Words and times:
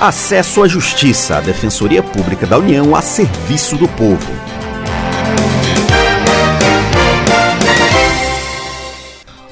Acesso 0.00 0.62
à 0.62 0.68
Justiça, 0.68 1.38
a 1.38 1.40
Defensoria 1.40 2.04
Pública 2.04 2.46
da 2.46 2.56
União 2.56 2.94
a 2.94 3.02
serviço 3.02 3.76
do 3.76 3.88
povo. 3.88 4.30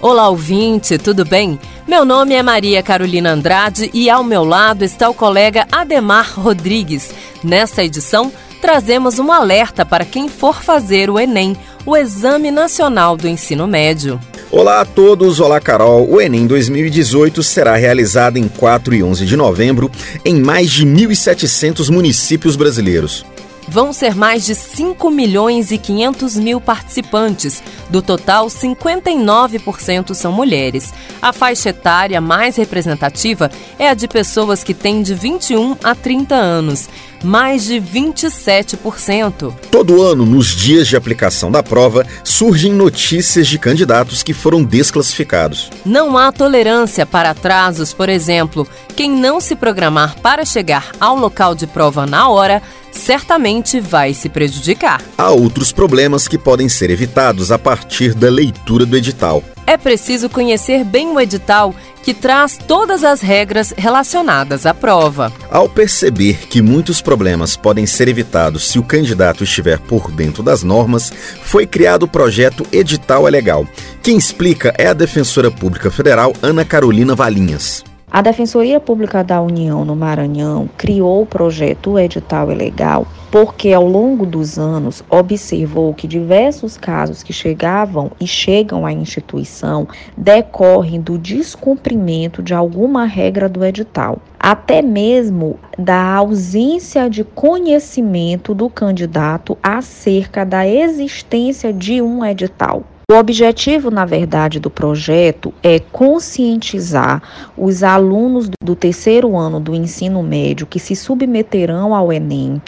Olá, 0.00 0.28
ouvinte, 0.28 0.98
tudo 0.98 1.24
bem? 1.24 1.58
Meu 1.84 2.04
nome 2.04 2.34
é 2.34 2.44
Maria 2.44 2.80
Carolina 2.80 3.32
Andrade 3.32 3.90
e 3.92 4.08
ao 4.08 4.22
meu 4.22 4.44
lado 4.44 4.84
está 4.84 5.08
o 5.08 5.14
colega 5.14 5.66
Ademar 5.72 6.38
Rodrigues. 6.38 7.12
Nesta 7.42 7.82
edição, 7.82 8.32
trazemos 8.60 9.18
um 9.18 9.32
alerta 9.32 9.84
para 9.84 10.04
quem 10.04 10.28
for 10.28 10.62
fazer 10.62 11.10
o 11.10 11.18
Enem, 11.18 11.56
o 11.84 11.96
Exame 11.96 12.52
Nacional 12.52 13.16
do 13.16 13.26
Ensino 13.26 13.66
Médio. 13.66 14.20
Olá 14.50 14.80
a 14.80 14.84
todos, 14.84 15.40
olá 15.40 15.60
Carol. 15.60 16.08
O 16.08 16.20
Enem 16.20 16.46
2018 16.46 17.42
será 17.42 17.74
realizado 17.74 18.36
em 18.36 18.46
4 18.46 18.94
e 18.94 19.02
11 19.02 19.26
de 19.26 19.36
novembro 19.36 19.90
em 20.24 20.40
mais 20.40 20.70
de 20.70 20.86
1.700 20.86 21.90
municípios 21.90 22.54
brasileiros. 22.54 23.26
Vão 23.68 23.92
ser 23.92 24.14
mais 24.14 24.44
de 24.44 24.54
5 24.54 25.10
milhões 25.10 25.70
e 25.70 25.78
500 25.78 26.36
mil 26.36 26.60
participantes. 26.60 27.62
Do 27.90 28.00
total, 28.00 28.46
59% 28.46 30.14
são 30.14 30.32
mulheres. 30.32 30.92
A 31.20 31.32
faixa 31.32 31.70
etária 31.70 32.20
mais 32.20 32.56
representativa 32.56 33.50
é 33.78 33.88
a 33.88 33.94
de 33.94 34.06
pessoas 34.06 34.62
que 34.62 34.72
têm 34.72 35.02
de 35.02 35.14
21 35.14 35.76
a 35.82 35.94
30 35.94 36.34
anos, 36.34 36.88
mais 37.24 37.64
de 37.64 37.80
27%. 37.80 39.52
Todo 39.70 40.02
ano, 40.02 40.24
nos 40.24 40.48
dias 40.48 40.86
de 40.86 40.96
aplicação 40.96 41.50
da 41.50 41.62
prova, 41.62 42.06
surgem 42.22 42.72
notícias 42.72 43.48
de 43.48 43.58
candidatos 43.58 44.22
que 44.22 44.32
foram 44.32 44.62
desclassificados. 44.62 45.70
Não 45.84 46.16
há 46.16 46.30
tolerância 46.30 47.04
para 47.04 47.30
atrasos, 47.30 47.92
por 47.92 48.08
exemplo, 48.08 48.66
quem 48.94 49.10
não 49.10 49.40
se 49.40 49.56
programar 49.56 50.16
para 50.20 50.44
chegar 50.44 50.92
ao 51.00 51.16
local 51.16 51.54
de 51.54 51.66
prova 51.66 52.06
na 52.06 52.28
hora 52.28 52.62
certamente 52.96 53.78
vai 53.80 54.12
se 54.14 54.28
prejudicar. 54.28 55.02
Há 55.16 55.30
outros 55.30 55.70
problemas 55.70 56.26
que 56.26 56.38
podem 56.38 56.68
ser 56.68 56.90
evitados 56.90 57.52
a 57.52 57.58
partir 57.58 58.14
da 58.14 58.28
leitura 58.28 58.84
do 58.84 58.96
edital. 58.96 59.42
É 59.66 59.76
preciso 59.76 60.28
conhecer 60.28 60.84
bem 60.84 61.08
o 61.08 61.20
edital, 61.20 61.74
que 62.04 62.14
traz 62.14 62.56
todas 62.56 63.02
as 63.02 63.20
regras 63.20 63.74
relacionadas 63.76 64.64
à 64.64 64.72
prova. 64.72 65.32
Ao 65.50 65.68
perceber 65.68 66.46
que 66.48 66.62
muitos 66.62 67.02
problemas 67.02 67.56
podem 67.56 67.84
ser 67.84 68.06
evitados 68.06 68.68
se 68.68 68.78
o 68.78 68.84
candidato 68.84 69.42
estiver 69.42 69.80
por 69.80 70.12
dentro 70.12 70.40
das 70.40 70.62
normas, 70.62 71.12
foi 71.42 71.66
criado 71.66 72.04
o 72.04 72.08
projeto 72.08 72.64
Edital 72.70 73.26
é 73.26 73.30
Legal. 73.30 73.66
Quem 74.04 74.16
explica 74.16 74.72
é 74.78 74.86
a 74.86 74.92
Defensora 74.92 75.50
Pública 75.50 75.90
Federal 75.90 76.32
Ana 76.40 76.64
Carolina 76.64 77.16
Valinhas. 77.16 77.82
A 78.08 78.22
Defensoria 78.22 78.78
Pública 78.78 79.24
da 79.24 79.42
União 79.42 79.84
no 79.84 79.96
Maranhão 79.96 80.70
criou 80.76 81.22
o 81.22 81.26
projeto 81.26 81.98
Edital 81.98 82.52
é 82.52 82.54
Legal 82.54 83.06
porque 83.32 83.72
ao 83.72 83.84
longo 83.84 84.24
dos 84.24 84.58
anos 84.58 85.02
observou 85.10 85.92
que 85.92 86.06
diversos 86.06 86.76
casos 86.76 87.22
que 87.24 87.32
chegavam 87.32 88.12
e 88.20 88.26
chegam 88.26 88.86
à 88.86 88.92
instituição 88.92 89.88
decorrem 90.16 91.00
do 91.00 91.18
descumprimento 91.18 92.42
de 92.42 92.54
alguma 92.54 93.04
regra 93.04 93.48
do 93.48 93.64
edital, 93.64 94.18
até 94.38 94.80
mesmo 94.80 95.58
da 95.76 96.14
ausência 96.14 97.10
de 97.10 97.24
conhecimento 97.24 98.54
do 98.54 98.70
candidato 98.70 99.58
acerca 99.60 100.46
da 100.46 100.66
existência 100.66 101.72
de 101.72 102.00
um 102.00 102.24
edital. 102.24 102.84
O 103.08 103.14
objetivo, 103.14 103.88
na 103.88 104.04
verdade, 104.04 104.58
do 104.58 104.68
projeto 104.68 105.54
é 105.62 105.78
conscientizar 105.78 107.22
os 107.56 107.84
alunos 107.84 108.50
do 108.60 108.74
terceiro 108.74 109.36
ano 109.36 109.60
do 109.60 109.76
ensino 109.76 110.24
médio 110.24 110.66
que 110.66 110.80
se 110.80 110.96
submeterão 110.96 111.94
ao 111.94 112.12
Enem 112.12 112.60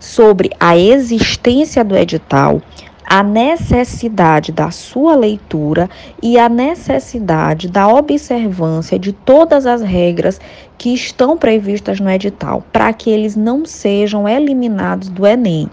sobre 0.00 0.50
a 0.58 0.78
existência 0.78 1.84
do 1.84 1.94
edital, 1.94 2.62
a 3.04 3.22
necessidade 3.22 4.50
da 4.50 4.70
sua 4.70 5.14
leitura 5.14 5.90
e 6.22 6.38
a 6.38 6.48
necessidade 6.48 7.68
da 7.68 7.86
observância 7.86 8.98
de 8.98 9.12
todas 9.12 9.66
as 9.66 9.82
regras 9.82 10.40
que 10.78 10.94
estão 10.94 11.36
previstas 11.36 12.00
no 12.00 12.08
edital, 12.08 12.64
para 12.72 12.90
que 12.94 13.10
eles 13.10 13.36
não 13.36 13.66
sejam 13.66 14.26
eliminados 14.26 15.10
do 15.10 15.26
Enem. 15.26 15.68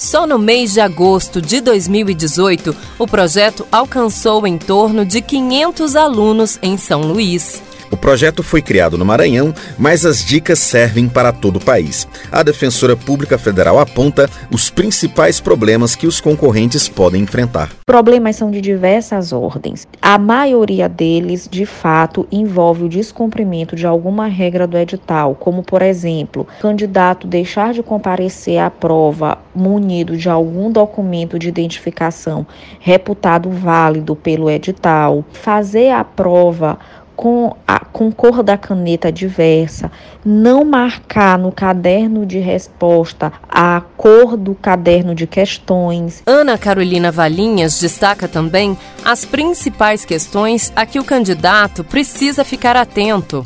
Só 0.00 0.26
no 0.26 0.38
mês 0.38 0.72
de 0.72 0.80
agosto 0.80 1.42
de 1.42 1.60
2018, 1.60 2.74
o 2.98 3.06
projeto 3.06 3.66
alcançou 3.70 4.46
em 4.46 4.56
torno 4.56 5.04
de 5.04 5.20
500 5.20 5.94
alunos 5.94 6.58
em 6.62 6.78
São 6.78 7.02
Luís. 7.02 7.62
O 7.90 7.96
projeto 7.96 8.42
foi 8.42 8.62
criado 8.62 8.96
no 8.96 9.04
Maranhão, 9.04 9.52
mas 9.76 10.06
as 10.06 10.24
dicas 10.24 10.60
servem 10.60 11.08
para 11.08 11.32
todo 11.32 11.56
o 11.56 11.64
país. 11.64 12.06
A 12.30 12.42
Defensora 12.42 12.96
Pública 12.96 13.36
Federal 13.36 13.78
aponta 13.80 14.30
os 14.50 14.70
principais 14.70 15.40
problemas 15.40 15.96
que 15.96 16.06
os 16.06 16.20
concorrentes 16.20 16.88
podem 16.88 17.22
enfrentar. 17.22 17.70
Problemas 17.84 18.36
são 18.36 18.50
de 18.50 18.60
diversas 18.60 19.32
ordens. 19.32 19.88
A 20.00 20.18
maioria 20.18 20.88
deles, 20.88 21.48
de 21.50 21.66
fato, 21.66 22.26
envolve 22.30 22.84
o 22.84 22.88
descumprimento 22.88 23.74
de 23.74 23.86
alguma 23.86 24.28
regra 24.28 24.66
do 24.66 24.78
edital, 24.78 25.34
como, 25.34 25.62
por 25.62 25.82
exemplo, 25.82 26.46
candidato 26.60 27.26
deixar 27.26 27.72
de 27.72 27.82
comparecer 27.82 28.58
à 28.58 28.70
prova 28.70 29.38
munido 29.54 30.16
de 30.16 30.28
algum 30.28 30.70
documento 30.70 31.38
de 31.38 31.48
identificação 31.48 32.46
reputado 32.78 33.50
válido 33.50 34.14
pelo 34.14 34.48
edital, 34.48 35.24
fazer 35.32 35.90
a 35.90 36.04
prova 36.04 36.78
com, 37.20 37.54
a, 37.68 37.80
com 37.80 38.10
cor 38.10 38.42
da 38.42 38.56
caneta 38.56 39.12
diversa, 39.12 39.92
não 40.24 40.64
marcar 40.64 41.38
no 41.38 41.52
caderno 41.52 42.24
de 42.24 42.38
resposta 42.38 43.30
a 43.46 43.82
cor 43.94 44.38
do 44.38 44.54
caderno 44.54 45.14
de 45.14 45.26
questões. 45.26 46.22
Ana 46.24 46.56
Carolina 46.56 47.12
Valinhas 47.12 47.78
destaca 47.78 48.26
também 48.26 48.74
as 49.04 49.26
principais 49.26 50.02
questões 50.02 50.72
a 50.74 50.86
que 50.86 50.98
o 50.98 51.04
candidato 51.04 51.84
precisa 51.84 52.42
ficar 52.42 52.74
atento. 52.74 53.44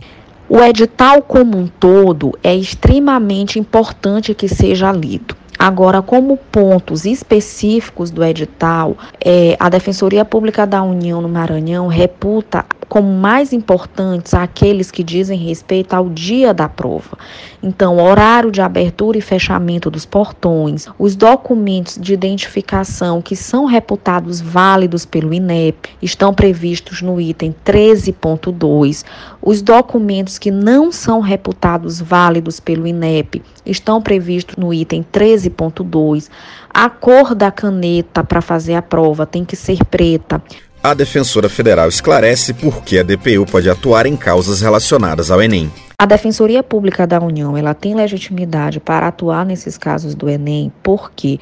O 0.48 0.60
edital 0.60 1.20
como 1.20 1.58
um 1.58 1.66
todo 1.66 2.38
é 2.44 2.54
extremamente 2.54 3.58
importante 3.58 4.36
que 4.36 4.46
seja 4.46 4.92
lido. 4.92 5.34
Agora, 5.58 6.02
como 6.02 6.36
pontos 6.36 7.04
específicos 7.04 8.10
do 8.10 8.22
edital, 8.22 8.96
é, 9.24 9.56
a 9.58 9.68
Defensoria 9.68 10.24
Pública 10.24 10.66
da 10.66 10.82
União 10.82 11.20
no 11.20 11.28
Maranhão 11.28 11.86
reputa 11.86 12.64
como 12.88 13.08
mais 13.08 13.52
importantes 13.52 14.34
aqueles 14.34 14.90
que 14.90 15.02
dizem 15.02 15.38
respeito 15.38 15.94
ao 15.94 16.08
dia 16.08 16.52
da 16.52 16.68
prova. 16.68 17.16
Então, 17.62 17.98
horário 17.98 18.50
de 18.50 18.60
abertura 18.60 19.18
e 19.18 19.22
fechamento 19.22 19.90
dos 19.90 20.04
portões, 20.04 20.86
os 20.98 21.16
documentos 21.16 21.98
de 22.00 22.12
identificação 22.12 23.22
que 23.22 23.34
são 23.34 23.64
reputados 23.64 24.40
válidos 24.40 25.06
pelo 25.06 25.32
INEP 25.32 25.90
estão 26.02 26.34
previstos 26.34 27.00
no 27.00 27.20
item 27.20 27.54
13.2. 27.64 29.04
Os 29.40 29.62
documentos 29.62 30.38
que 30.38 30.50
não 30.50 30.92
são 30.92 31.20
reputados 31.20 32.00
válidos 32.00 32.60
pelo 32.60 32.86
INEP 32.86 33.42
estão 33.64 34.02
previstos 34.02 34.56
no 34.56 34.72
item 34.72 35.04
13.2. 35.12 36.28
A 36.68 36.90
cor 36.90 37.34
da 37.34 37.50
caneta 37.50 38.24
para 38.24 38.40
fazer 38.40 38.74
a 38.74 38.82
prova 38.82 39.24
tem 39.24 39.44
que 39.44 39.56
ser 39.56 39.84
preta. 39.84 40.42
A 40.84 40.92
defensora 40.92 41.48
federal 41.48 41.88
esclarece 41.88 42.52
por 42.52 42.82
que 42.82 42.98
a 42.98 43.02
DPU 43.02 43.46
pode 43.50 43.70
atuar 43.70 44.04
em 44.04 44.14
causas 44.14 44.60
relacionadas 44.60 45.30
ao 45.30 45.42
Enem. 45.42 45.72
A 45.98 46.04
Defensoria 46.04 46.62
Pública 46.62 47.06
da 47.06 47.18
União, 47.18 47.56
ela 47.56 47.72
tem 47.72 47.94
legitimidade 47.94 48.80
para 48.80 49.08
atuar 49.08 49.46
nesses 49.46 49.78
casos 49.78 50.14
do 50.14 50.28
Enem, 50.28 50.70
porque 50.82 51.40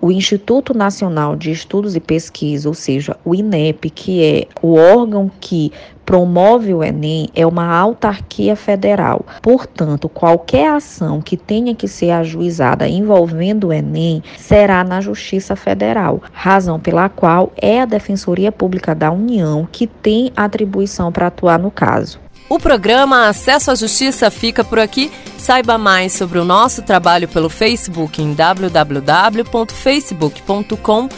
o 0.00 0.10
Instituto 0.10 0.72
Nacional 0.72 1.34
de 1.36 1.50
Estudos 1.50 1.96
e 1.96 2.00
Pesquisa, 2.00 2.68
ou 2.68 2.74
seja, 2.74 3.16
o 3.24 3.34
INEP, 3.34 3.90
que 3.90 4.22
é 4.22 4.46
o 4.62 4.74
órgão 4.74 5.30
que 5.40 5.72
promove 6.04 6.72
o 6.72 6.82
Enem, 6.82 7.28
é 7.34 7.46
uma 7.46 7.66
autarquia 7.76 8.56
federal. 8.56 9.26
Portanto, 9.42 10.08
qualquer 10.08 10.70
ação 10.70 11.20
que 11.20 11.36
tenha 11.36 11.74
que 11.74 11.86
ser 11.86 12.10
ajuizada 12.12 12.88
envolvendo 12.88 13.68
o 13.68 13.72
Enem 13.72 14.22
será 14.38 14.82
na 14.82 15.02
Justiça 15.02 15.54
Federal, 15.54 16.22
razão 16.32 16.80
pela 16.80 17.10
qual 17.10 17.52
é 17.56 17.82
a 17.82 17.84
Defensoria 17.84 18.50
Pública 18.50 18.94
da 18.94 19.10
União 19.10 19.68
que 19.70 19.86
tem 19.86 20.32
atribuição 20.34 21.12
para 21.12 21.26
atuar 21.26 21.58
no 21.58 21.70
caso. 21.70 22.18
O 22.48 22.58
programa 22.58 23.28
Acesso 23.28 23.70
à 23.70 23.74
Justiça 23.74 24.30
fica 24.30 24.64
por 24.64 24.78
aqui. 24.78 25.12
Saiba 25.48 25.78
mais 25.78 26.12
sobre 26.12 26.38
o 26.38 26.44
nosso 26.44 26.82
trabalho 26.82 27.26
pelo 27.26 27.48
Facebook 27.48 28.20
em 28.20 28.34
www.facebook.com 28.34 31.08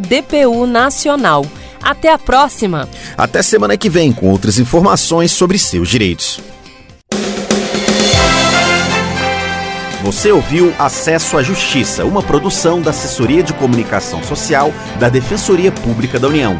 DPU 0.00 0.66
Nacional. 0.66 1.44
Até 1.82 2.10
a 2.10 2.16
próxima! 2.16 2.88
Até 3.14 3.42
semana 3.42 3.76
que 3.76 3.90
vem 3.90 4.10
com 4.10 4.30
outras 4.30 4.58
informações 4.58 5.32
sobre 5.32 5.58
seus 5.58 5.90
direitos. 5.90 6.40
Você 10.02 10.32
ouviu 10.32 10.72
Acesso 10.78 11.36
à 11.36 11.42
Justiça, 11.42 12.06
uma 12.06 12.22
produção 12.22 12.80
da 12.80 12.88
Assessoria 12.88 13.42
de 13.42 13.52
Comunicação 13.52 14.22
Social 14.22 14.72
da 14.98 15.10
Defensoria 15.10 15.70
Pública 15.70 16.18
da 16.18 16.28
União. 16.28 16.58